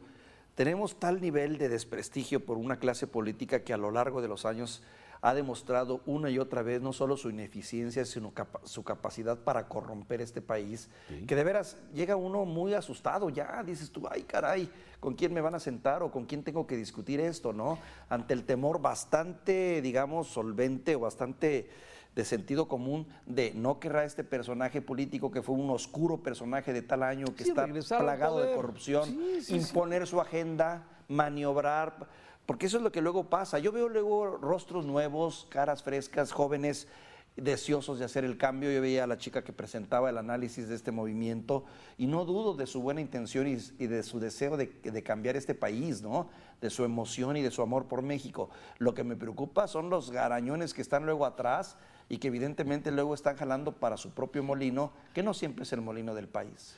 tenemos 0.54 0.96
tal 0.96 1.20
nivel 1.20 1.58
de 1.58 1.68
desprestigio 1.68 2.44
por 2.44 2.58
una 2.58 2.78
clase 2.78 3.06
política 3.06 3.64
que 3.64 3.72
a 3.72 3.78
lo 3.78 3.90
largo 3.90 4.22
de 4.22 4.28
los 4.28 4.44
años 4.44 4.82
ha 5.22 5.34
demostrado 5.34 6.00
una 6.04 6.30
y 6.30 6.40
otra 6.40 6.62
vez 6.62 6.82
no 6.82 6.92
solo 6.92 7.16
su 7.16 7.30
ineficiencia, 7.30 8.04
sino 8.04 8.32
su 8.64 8.82
capacidad 8.82 9.38
para 9.38 9.68
corromper 9.68 10.20
este 10.20 10.42
país, 10.42 10.90
que 11.28 11.36
de 11.36 11.44
veras 11.44 11.76
llega 11.94 12.16
uno 12.16 12.44
muy 12.44 12.74
asustado, 12.74 13.30
ya 13.30 13.62
dices 13.62 13.92
tú, 13.92 14.08
ay 14.10 14.24
caray, 14.24 14.68
¿con 14.98 15.14
quién 15.14 15.32
me 15.32 15.40
van 15.40 15.54
a 15.54 15.60
sentar 15.60 16.02
o 16.02 16.10
con 16.10 16.26
quién 16.26 16.42
tengo 16.42 16.66
que 16.66 16.76
discutir 16.76 17.20
esto, 17.20 17.52
no? 17.52 17.78
Ante 18.08 18.34
el 18.34 18.42
temor 18.42 18.82
bastante, 18.82 19.80
digamos, 19.80 20.26
solvente 20.26 20.96
o 20.96 21.00
bastante 21.00 21.70
de 22.16 22.24
sentido 22.24 22.66
común 22.66 23.06
de 23.24 23.52
no 23.54 23.78
querrá 23.78 24.04
este 24.04 24.24
personaje 24.24 24.82
político 24.82 25.30
que 25.30 25.40
fue 25.40 25.54
un 25.54 25.70
oscuro 25.70 26.18
personaje 26.18 26.72
de 26.72 26.82
tal 26.82 27.04
año 27.04 27.26
que 27.36 27.44
está 27.44 27.66
plagado 27.66 28.40
de 28.40 28.56
corrupción, 28.56 29.16
imponer 29.48 30.04
su 30.08 30.20
agenda, 30.20 30.84
maniobrar 31.06 32.08
porque 32.46 32.66
eso 32.66 32.78
es 32.78 32.82
lo 32.82 32.92
que 32.92 33.00
luego 33.00 33.30
pasa. 33.30 33.58
Yo 33.58 33.72
veo 33.72 33.88
luego 33.88 34.36
rostros 34.36 34.84
nuevos, 34.84 35.46
caras 35.50 35.82
frescas, 35.82 36.32
jóvenes 36.32 36.88
deseosos 37.36 37.98
de 37.98 38.04
hacer 38.04 38.24
el 38.24 38.36
cambio. 38.36 38.70
Yo 38.70 38.80
veía 38.80 39.04
a 39.04 39.06
la 39.06 39.16
chica 39.16 39.42
que 39.42 39.52
presentaba 39.52 40.10
el 40.10 40.18
análisis 40.18 40.68
de 40.68 40.74
este 40.74 40.92
movimiento 40.92 41.64
y 41.96 42.06
no 42.06 42.24
dudo 42.24 42.54
de 42.54 42.66
su 42.66 42.82
buena 42.82 43.00
intención 43.00 43.46
y, 43.46 43.86
de 43.86 44.02
su 44.02 44.20
deseo 44.20 44.56
de, 44.56 44.66
de, 44.66 45.02
cambiar 45.02 45.36
este 45.36 45.54
país, 45.54 46.02
¿no? 46.02 46.28
De 46.60 46.70
su 46.70 46.84
emoción 46.84 47.36
y 47.36 47.42
de 47.42 47.50
su 47.50 47.62
amor 47.62 47.86
por 47.86 48.02
México. 48.02 48.50
Lo 48.78 48.94
que 48.94 49.04
me 49.04 49.16
preocupa 49.16 49.68
son 49.68 49.88
los 49.88 50.10
garañones 50.10 50.74
que 50.74 50.82
están 50.82 51.06
luego 51.06 51.26
atrás 51.26 51.76
y 52.08 52.18
que 52.18 52.28
evidentemente 52.28 52.90
luego 52.90 53.14
están 53.14 53.36
jalando 53.36 53.72
para 53.72 53.96
su 53.96 54.10
propio 54.10 54.42
molino, 54.42 54.92
que 55.14 55.22
no 55.22 55.32
siempre 55.32 55.62
es 55.62 55.72
el 55.72 55.80
molino 55.80 56.14
del 56.14 56.28
país. 56.28 56.76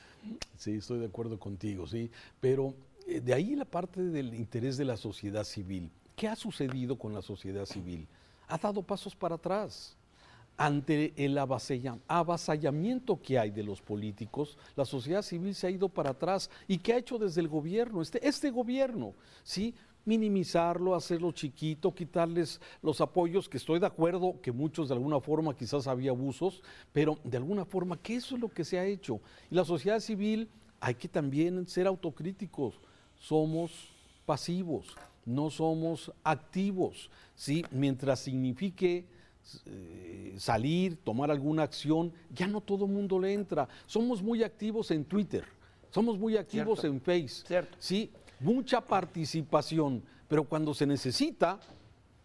Sí, 0.57 0.75
estoy 0.77 0.99
de 0.99 1.07
acuerdo 1.07 1.39
contigo, 1.39 1.85
sí, 1.85 2.09
pero 2.39 2.73
de 3.05 3.33
ahí 3.33 3.55
la 3.55 3.65
parte 3.65 4.01
del 4.01 4.33
interés 4.33 4.77
de 4.77 4.85
la 4.85 4.97
sociedad 4.97 5.43
civil. 5.43 5.91
¿Qué 6.15 6.27
ha 6.27 6.35
sucedido 6.35 6.97
con 6.97 7.13
la 7.13 7.21
sociedad 7.21 7.65
civil? 7.65 8.07
Ha 8.47 8.57
dado 8.57 8.81
pasos 8.81 9.15
para 9.15 9.35
atrás. 9.35 9.95
Ante 10.57 11.13
el 11.17 11.37
avasallamiento 11.37 13.21
que 13.21 13.37
hay 13.37 13.51
de 13.51 13.63
los 13.63 13.81
políticos, 13.81 14.57
la 14.77 14.85
sociedad 14.85 15.21
civil 15.21 15.53
se 15.53 15.67
ha 15.67 15.69
ido 15.69 15.89
para 15.89 16.11
atrás. 16.11 16.49
¿Y 16.67 16.77
qué 16.77 16.93
ha 16.93 16.97
hecho 16.97 17.19
desde 17.19 17.41
el 17.41 17.49
gobierno? 17.49 18.01
Este, 18.01 18.25
este 18.25 18.51
gobierno, 18.51 19.13
¿sí? 19.43 19.75
minimizarlo, 20.05 20.95
hacerlo 20.95 21.31
chiquito, 21.31 21.93
quitarles 21.93 22.61
los 22.81 23.01
apoyos, 23.01 23.49
que 23.49 23.57
estoy 23.57 23.79
de 23.79 23.87
acuerdo 23.87 24.39
que 24.41 24.51
muchos 24.51 24.87
de 24.87 24.93
alguna 24.93 25.19
forma 25.19 25.55
quizás 25.55 25.87
había 25.87 26.11
abusos, 26.11 26.61
pero 26.93 27.17
de 27.23 27.37
alguna 27.37 27.65
forma 27.65 27.97
que 27.97 28.15
eso 28.15 28.35
es 28.35 28.41
lo 28.41 28.49
que 28.49 28.63
se 28.63 28.79
ha 28.79 28.85
hecho. 28.85 29.19
Y 29.51 29.55
la 29.55 29.65
sociedad 29.65 29.99
civil 29.99 30.47
hay 30.79 30.95
que 30.95 31.07
también 31.07 31.67
ser 31.67 31.87
autocríticos 31.87 32.79
somos 33.19 33.71
pasivos, 34.25 34.95
no 35.25 35.49
somos 35.49 36.11
activos, 36.23 37.09
¿sí? 37.35 37.65
Mientras 37.71 38.19
signifique 38.19 39.05
eh, 39.65 40.35
salir, 40.37 40.97
tomar 41.03 41.31
alguna 41.31 41.63
acción, 41.63 42.11
ya 42.33 42.47
no 42.47 42.61
todo 42.61 42.85
el 42.85 42.91
mundo 42.91 43.19
le 43.19 43.33
entra. 43.33 43.67
Somos 43.85 44.21
muy 44.21 44.43
activos 44.43 44.91
en 44.91 45.05
Twitter, 45.05 45.45
somos 45.91 46.17
muy 46.17 46.37
activos 46.37 46.83
en 46.83 46.99
Facebook, 47.01 47.67
¿sí? 47.79 48.11
Mucha 48.39 48.81
participación, 48.81 50.03
pero 50.27 50.43
cuando 50.43 50.73
se 50.73 50.85
necesita, 50.85 51.59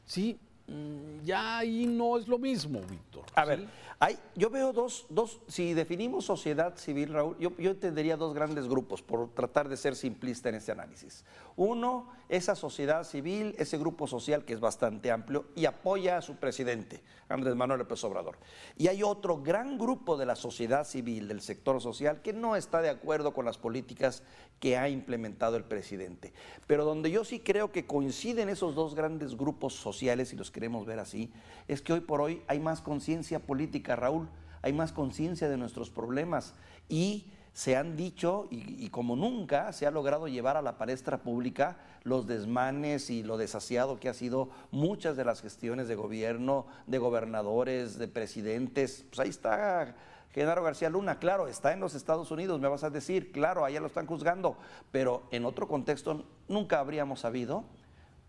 ¿sí? 0.04 0.38
Mm, 0.70 1.24
ya 1.24 1.58
ahí 1.58 1.84
no 1.86 2.16
es 2.16 2.28
lo 2.28 2.38
mismo, 2.38 2.80
Víctor. 2.88 3.24
A 3.34 3.44
ver, 3.44 3.66
hay, 3.98 4.16
yo 4.36 4.50
veo 4.50 4.72
dos, 4.72 5.04
dos, 5.08 5.40
si 5.48 5.74
definimos 5.74 6.24
sociedad 6.24 6.76
civil, 6.76 7.12
Raúl, 7.12 7.36
yo, 7.38 7.50
yo 7.58 7.72
entendería 7.72 8.16
dos 8.16 8.32
grandes 8.32 8.68
grupos, 8.68 9.02
por 9.02 9.28
tratar 9.30 9.68
de 9.68 9.76
ser 9.76 9.96
simplista 9.96 10.48
en 10.48 10.54
este 10.54 10.70
análisis. 10.70 11.24
Uno, 11.62 12.08
esa 12.30 12.54
sociedad 12.54 13.04
civil, 13.04 13.54
ese 13.58 13.76
grupo 13.76 14.06
social 14.06 14.46
que 14.46 14.54
es 14.54 14.60
bastante 14.60 15.10
amplio 15.10 15.44
y 15.54 15.66
apoya 15.66 16.16
a 16.16 16.22
su 16.22 16.36
presidente, 16.36 17.02
Andrés 17.28 17.54
Manuel 17.54 17.80
López 17.80 18.02
Obrador. 18.02 18.38
Y 18.78 18.88
hay 18.88 19.02
otro 19.02 19.42
gran 19.42 19.76
grupo 19.76 20.16
de 20.16 20.24
la 20.24 20.36
sociedad 20.36 20.84
civil, 20.84 21.28
del 21.28 21.42
sector 21.42 21.78
social, 21.82 22.22
que 22.22 22.32
no 22.32 22.56
está 22.56 22.80
de 22.80 22.88
acuerdo 22.88 23.34
con 23.34 23.44
las 23.44 23.58
políticas 23.58 24.22
que 24.58 24.78
ha 24.78 24.88
implementado 24.88 25.58
el 25.58 25.64
presidente. 25.64 26.32
Pero 26.66 26.86
donde 26.86 27.10
yo 27.10 27.26
sí 27.26 27.40
creo 27.40 27.72
que 27.72 27.86
coinciden 27.86 28.48
esos 28.48 28.74
dos 28.74 28.94
grandes 28.94 29.36
grupos 29.36 29.74
sociales, 29.74 30.32
y 30.32 30.36
los 30.36 30.50
queremos 30.50 30.86
ver 30.86 30.98
así, 30.98 31.30
es 31.68 31.82
que 31.82 31.92
hoy 31.92 32.00
por 32.00 32.22
hoy 32.22 32.42
hay 32.46 32.58
más 32.58 32.80
conciencia 32.80 33.38
política, 33.38 33.96
Raúl, 33.96 34.30
hay 34.62 34.72
más 34.72 34.92
conciencia 34.92 35.50
de 35.50 35.58
nuestros 35.58 35.90
problemas 35.90 36.54
y 36.88 37.26
se 37.52 37.76
han 37.76 37.96
dicho, 37.96 38.46
y, 38.50 38.88
como 38.90 39.16
nunca, 39.16 39.72
se 39.72 39.86
ha 39.86 39.90
logrado 39.90 40.28
llevar 40.28 40.56
a 40.56 40.62
la 40.62 40.78
palestra 40.78 41.18
pública 41.18 41.78
los 42.04 42.26
desmanes 42.26 43.10
y 43.10 43.22
lo 43.22 43.36
desasiado 43.36 43.98
que 43.98 44.08
ha 44.08 44.14
sido 44.14 44.50
muchas 44.70 45.16
de 45.16 45.24
las 45.24 45.42
gestiones 45.42 45.88
de 45.88 45.96
gobierno, 45.96 46.66
de 46.86 46.98
gobernadores, 46.98 47.98
de 47.98 48.08
presidentes. 48.08 49.04
Pues 49.10 49.20
ahí 49.20 49.28
está 49.28 49.94
Genaro 50.32 50.62
García 50.62 50.90
Luna, 50.90 51.18
claro, 51.18 51.48
está 51.48 51.72
en 51.72 51.80
los 51.80 51.94
Estados 51.94 52.30
Unidos, 52.30 52.60
me 52.60 52.68
vas 52.68 52.84
a 52.84 52.90
decir, 52.90 53.32
claro, 53.32 53.64
allá 53.64 53.80
lo 53.80 53.88
están 53.88 54.06
juzgando, 54.06 54.56
pero 54.92 55.24
en 55.32 55.44
otro 55.44 55.66
contexto 55.66 56.24
nunca 56.48 56.78
habríamos 56.78 57.20
sabido 57.20 57.64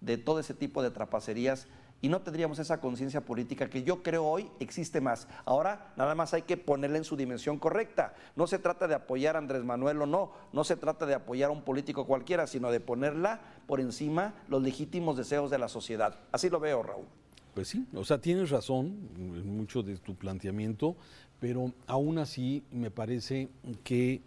de 0.02 0.18
todo 0.18 0.40
ese 0.40 0.56
tipo 0.56 0.82
de 0.82 0.90
trapacerías 0.90 1.68
y 2.02 2.10
no 2.10 2.22
tendríamos 2.22 2.60
esa 2.60 2.80
conciencia 2.80 3.22
política 3.22 3.70
que 3.70 3.84
yo 3.84 4.02
creo 4.02 4.26
hoy 4.26 4.50
existe 4.60 5.00
más. 5.00 5.28
Ahora 5.46 5.94
nada 5.96 6.16
más 6.16 6.34
hay 6.34 6.42
que 6.42 6.58
ponerla 6.58 6.98
en 6.98 7.04
su 7.04 7.16
dimensión 7.16 7.60
correcta. 7.60 8.16
No 8.36 8.48
se 8.48 8.60
trata 8.60 8.88
de 8.88 8.96
apoyar 8.96 9.36
a 9.36 9.40
Andrés 9.40 9.64
Manuel 9.64 10.02
o 10.02 10.06
no, 10.06 10.32
no 10.52 10.64
se 10.64 10.76
trata 10.76 11.06
de 11.06 11.14
apoyar 11.14 11.50
a 11.50 11.54
un 11.54 11.62
político 11.62 12.06
cualquiera, 12.06 12.48
sino 12.48 12.72
de 12.72 12.80
ponerla 12.80 13.42
por 13.68 13.80
encima 13.80 14.34
los 14.48 14.64
legítimos 14.64 15.16
deseos 15.16 15.52
de 15.52 15.60
la 15.60 15.68
sociedad. 15.68 16.20
Así 16.32 16.50
lo 16.50 16.60
veo, 16.60 16.82
Raúl. 16.82 17.06
Pues 17.54 17.68
sí, 17.68 17.86
o 17.94 18.04
sea, 18.04 18.18
tienes 18.18 18.50
razón 18.50 19.10
en 19.18 19.56
mucho 19.56 19.84
de 19.84 19.98
tu 19.98 20.16
planteamiento, 20.16 20.96
pero 21.40 21.72
aún 21.86 22.18
así 22.18 22.64
me 22.72 22.90
parece 22.90 23.50
que 23.84 24.22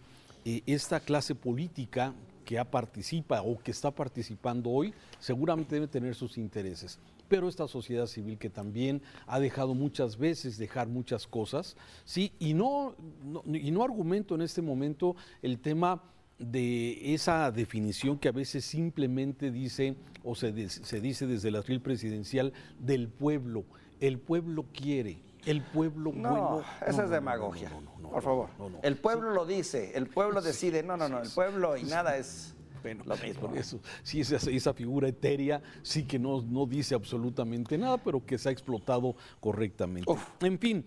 eh, 0.45 0.61
esta 0.67 0.99
clase 0.99 1.33
política 1.33 2.13
que 2.45 2.63
participa 2.63 3.41
o 3.41 3.57
que 3.57 3.71
está 3.71 3.89
participando 3.89 4.69
hoy 4.69 4.93
seguramente 5.19 5.73
debe 5.73 5.87
tener 5.87 6.13
sus 6.13 6.37
intereses 6.37 6.99
pero 7.27 7.47
esta 7.47 7.67
sociedad 7.67 8.07
civil 8.07 8.37
que 8.37 8.49
también 8.49 9.01
ha 9.27 9.39
dejado 9.39 9.73
muchas 9.73 10.17
veces 10.17 10.57
dejar 10.57 10.87
muchas 10.87 11.27
cosas, 11.27 11.75
¿sí? 12.03 12.33
Y 12.39 12.53
no, 12.53 12.95
y 13.45 13.71
no 13.71 13.83
argumento 13.83 14.35
en 14.35 14.41
este 14.41 14.61
momento 14.61 15.15
el 15.41 15.59
tema 15.59 16.03
de 16.37 17.13
esa 17.13 17.49
definición 17.51 18.17
que 18.17 18.27
a 18.27 18.33
veces 18.33 18.65
simplemente 18.65 19.51
dice 19.51 19.95
o 20.23 20.35
se, 20.35 20.69
se 20.69 20.99
dice 20.99 21.27
desde 21.27 21.51
la 21.51 21.59
atril 21.59 21.81
presidencial 21.81 22.53
del 22.79 23.07
pueblo. 23.07 23.63
El 24.01 24.19
pueblo 24.19 24.65
quiere, 24.73 25.21
el 25.45 25.61
pueblo 25.61 26.11
no, 26.13 26.63
Esa 26.85 27.03
es 27.03 27.09
demagogia. 27.09 27.71
por 28.01 28.21
favor. 28.23 28.49
El 28.81 28.97
pueblo 28.97 29.31
lo 29.31 29.45
dice, 29.45 29.91
el 29.95 30.07
pueblo 30.07 30.41
decide. 30.41 30.83
No, 30.83 30.97
no, 30.97 31.07
no. 31.07 31.21
El 31.21 31.29
pueblo 31.29 31.77
y 31.77 31.83
nada 31.83 32.17
es. 32.17 32.54
Bueno, 32.85 33.03
lo 33.03 33.17
mismo. 33.17 33.47
Por 33.47 33.57
eso, 33.57 33.79
sí, 34.03 34.21
esa, 34.21 34.35
esa 34.35 34.71
figura 34.71 35.07
etérea 35.07 35.59
sí 35.81 36.03
que 36.03 36.19
no, 36.19 36.43
no 36.43 36.67
dice 36.67 36.93
absolutamente 36.93 37.79
nada, 37.79 37.97
pero 37.97 38.23
que 38.23 38.37
se 38.37 38.49
ha 38.49 38.51
explotado 38.51 39.15
correctamente. 39.39 40.13
En 40.41 40.59
fin, 40.59 40.85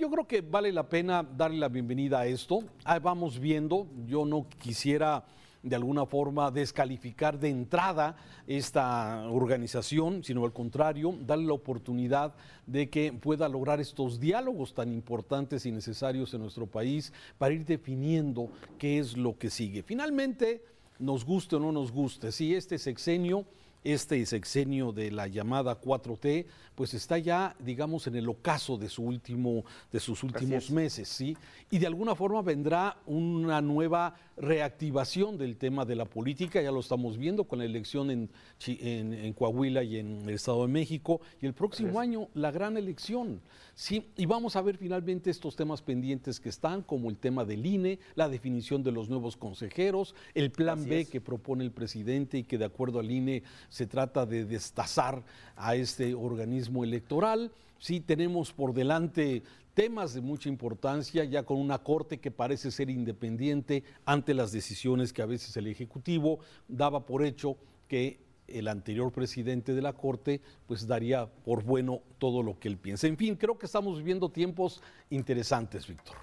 yo 0.00 0.10
creo 0.10 0.26
que 0.26 0.40
vale 0.40 0.72
la 0.72 0.88
pena 0.88 1.22
darle 1.22 1.58
la 1.58 1.68
bienvenida 1.68 2.18
a 2.18 2.26
esto. 2.26 2.64
Ahí 2.82 2.98
vamos 2.98 3.38
viendo, 3.38 3.86
yo 4.08 4.24
no 4.24 4.48
quisiera 4.58 5.24
de 5.62 5.76
alguna 5.76 6.04
forma 6.04 6.50
descalificar 6.50 7.38
de 7.38 7.50
entrada 7.50 8.16
esta 8.48 9.28
organización, 9.30 10.24
sino 10.24 10.44
al 10.44 10.52
contrario, 10.52 11.16
darle 11.20 11.46
la 11.46 11.52
oportunidad 11.52 12.34
de 12.66 12.90
que 12.90 13.12
pueda 13.12 13.48
lograr 13.48 13.78
estos 13.78 14.18
diálogos 14.18 14.74
tan 14.74 14.92
importantes 14.92 15.64
y 15.64 15.70
necesarios 15.70 16.34
en 16.34 16.40
nuestro 16.40 16.66
país 16.66 17.12
para 17.38 17.54
ir 17.54 17.64
definiendo 17.64 18.50
qué 18.78 18.98
es 18.98 19.16
lo 19.16 19.38
que 19.38 19.48
sigue. 19.48 19.84
Finalmente, 19.84 20.75
nos 20.98 21.24
guste 21.24 21.56
o 21.56 21.60
no 21.60 21.72
nos 21.72 21.90
guste, 21.92 22.32
si 22.32 22.54
este 22.54 22.78
sexenio 22.78 23.44
este 23.92 24.24
sexenio 24.26 24.92
de 24.92 25.10
la 25.10 25.28
llamada 25.28 25.80
4T, 25.80 26.46
pues 26.74 26.92
está 26.92 27.18
ya, 27.18 27.56
digamos, 27.60 28.06
en 28.06 28.16
el 28.16 28.28
ocaso 28.28 28.76
de, 28.76 28.88
su 28.88 29.02
último, 29.02 29.64
de 29.92 30.00
sus 30.00 30.22
últimos 30.22 30.70
meses, 30.70 31.08
¿sí? 31.08 31.36
Y 31.70 31.78
de 31.78 31.86
alguna 31.86 32.14
forma 32.14 32.42
vendrá 32.42 32.98
una 33.06 33.60
nueva 33.60 34.14
reactivación 34.36 35.38
del 35.38 35.56
tema 35.56 35.84
de 35.84 35.96
la 35.96 36.04
política, 36.04 36.60
ya 36.60 36.70
lo 36.70 36.80
estamos 36.80 37.16
viendo 37.16 37.44
con 37.44 37.60
la 37.60 37.64
elección 37.64 38.10
en, 38.10 38.30
en, 38.66 39.32
Coahuila 39.32 39.82
y 39.82 39.96
en 39.96 40.22
el 40.22 40.34
Estado 40.34 40.66
de 40.66 40.72
México, 40.72 41.20
y 41.40 41.46
el 41.46 41.54
próximo 41.54 42.00
año 42.00 42.28
la 42.34 42.50
gran 42.50 42.76
elección. 42.76 43.40
Sí, 43.74 44.08
y 44.16 44.26
vamos 44.26 44.56
a 44.56 44.62
ver 44.62 44.76
finalmente 44.76 45.30
estos 45.30 45.54
temas 45.54 45.82
pendientes 45.82 46.40
que 46.40 46.48
están, 46.48 46.82
como 46.82 47.10
el 47.10 47.18
tema 47.18 47.44
del 47.44 47.64
INE, 47.64 47.98
la 48.14 48.28
definición 48.28 48.82
de 48.82 48.92
los 48.92 49.08
nuevos 49.08 49.36
consejeros, 49.36 50.14
el 50.34 50.50
plan 50.50 50.84
B 50.86 51.04
que 51.04 51.20
propone 51.20 51.64
el 51.64 51.72
presidente 51.72 52.38
y 52.38 52.44
que 52.44 52.58
de 52.58 52.64
acuerdo 52.64 53.00
al 53.00 53.10
INE 53.10 53.42
se 53.76 53.86
trata 53.86 54.24
de 54.24 54.46
destazar 54.46 55.22
a 55.54 55.76
este 55.76 56.14
organismo 56.14 56.82
electoral. 56.82 57.52
Sí, 57.78 58.00
tenemos 58.00 58.50
por 58.50 58.72
delante 58.72 59.42
temas 59.74 60.14
de 60.14 60.22
mucha 60.22 60.48
importancia, 60.48 61.24
ya 61.24 61.42
con 61.42 61.58
una 61.58 61.76
corte 61.76 62.18
que 62.18 62.30
parece 62.30 62.70
ser 62.70 62.88
independiente 62.88 63.84
ante 64.06 64.32
las 64.32 64.50
decisiones 64.50 65.12
que 65.12 65.20
a 65.20 65.26
veces 65.26 65.54
el 65.58 65.66
Ejecutivo 65.66 66.38
daba 66.68 67.04
por 67.04 67.22
hecho 67.22 67.58
que 67.86 68.18
el 68.48 68.68
anterior 68.68 69.12
presidente 69.12 69.74
de 69.74 69.82
la 69.82 69.92
Corte 69.92 70.40
pues 70.66 70.86
daría 70.86 71.26
por 71.26 71.62
bueno 71.62 72.00
todo 72.18 72.42
lo 72.42 72.58
que 72.58 72.68
él 72.68 72.78
piensa. 72.78 73.06
En 73.08 73.18
fin, 73.18 73.36
creo 73.36 73.58
que 73.58 73.66
estamos 73.66 73.98
viviendo 73.98 74.30
tiempos 74.30 74.80
interesantes, 75.10 75.86
Víctor. 75.86 76.16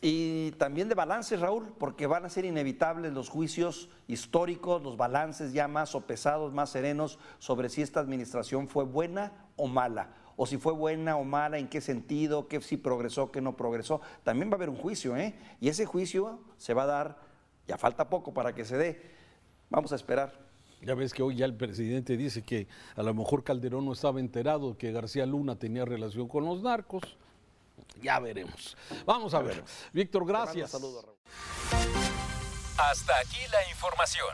Y 0.00 0.52
también 0.52 0.88
de 0.88 0.94
balances, 0.94 1.40
Raúl, 1.40 1.72
porque 1.76 2.06
van 2.06 2.24
a 2.24 2.28
ser 2.28 2.44
inevitables 2.44 3.12
los 3.12 3.28
juicios 3.28 3.88
históricos, 4.06 4.82
los 4.82 4.96
balances 4.96 5.52
ya 5.52 5.66
más 5.66 5.96
pesados, 6.06 6.52
más 6.52 6.70
serenos 6.70 7.18
sobre 7.38 7.68
si 7.68 7.82
esta 7.82 7.98
administración 7.98 8.68
fue 8.68 8.84
buena 8.84 9.32
o 9.56 9.66
mala, 9.66 10.14
o 10.36 10.46
si 10.46 10.56
fue 10.56 10.72
buena 10.72 11.16
o 11.16 11.24
mala, 11.24 11.58
en 11.58 11.68
qué 11.68 11.80
sentido, 11.80 12.46
qué 12.46 12.60
si 12.60 12.76
progresó, 12.76 13.32
qué 13.32 13.40
no 13.40 13.56
progresó. 13.56 14.00
También 14.22 14.50
va 14.50 14.52
a 14.52 14.56
haber 14.56 14.70
un 14.70 14.76
juicio, 14.76 15.16
¿eh? 15.16 15.34
Y 15.60 15.68
ese 15.68 15.84
juicio 15.84 16.38
se 16.58 16.74
va 16.74 16.84
a 16.84 16.86
dar, 16.86 17.18
ya 17.66 17.76
falta 17.76 18.08
poco 18.08 18.32
para 18.32 18.54
que 18.54 18.64
se 18.64 18.76
dé. 18.76 19.02
Vamos 19.68 19.90
a 19.90 19.96
esperar. 19.96 20.32
Ya 20.80 20.94
ves 20.94 21.12
que 21.12 21.24
hoy 21.24 21.34
ya 21.34 21.44
el 21.44 21.56
presidente 21.56 22.16
dice 22.16 22.42
que 22.42 22.68
a 22.94 23.02
lo 23.02 23.12
mejor 23.14 23.42
Calderón 23.42 23.84
no 23.84 23.94
estaba 23.94 24.20
enterado 24.20 24.78
que 24.78 24.92
García 24.92 25.26
Luna 25.26 25.58
tenía 25.58 25.84
relación 25.84 26.28
con 26.28 26.44
los 26.44 26.62
narcos. 26.62 27.02
Ya 28.00 28.18
veremos. 28.18 28.76
Vamos 29.04 29.34
a 29.34 29.40
ver. 29.40 29.64
Víctor, 29.92 30.26
gracias. 30.26 30.70
Saludos, 30.70 31.04
Hasta 32.76 33.18
aquí 33.18 33.40
la 33.50 33.68
información. 33.70 34.26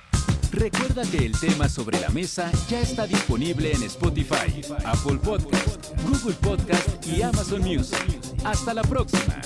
Recuerda 0.52 1.02
que 1.10 1.26
el 1.26 1.38
tema 1.38 1.68
sobre 1.68 1.98
la 1.98 2.08
mesa 2.10 2.50
ya 2.68 2.80
está 2.80 3.06
disponible 3.06 3.72
en 3.72 3.82
Spotify, 3.82 4.62
Apple 4.84 5.18
Podcast, 5.18 5.90
Google 6.02 6.34
Podcast 6.34 7.06
y 7.06 7.22
Amazon 7.22 7.62
Music. 7.62 8.20
Hasta 8.44 8.72
la 8.72 8.82
próxima. 8.82 9.40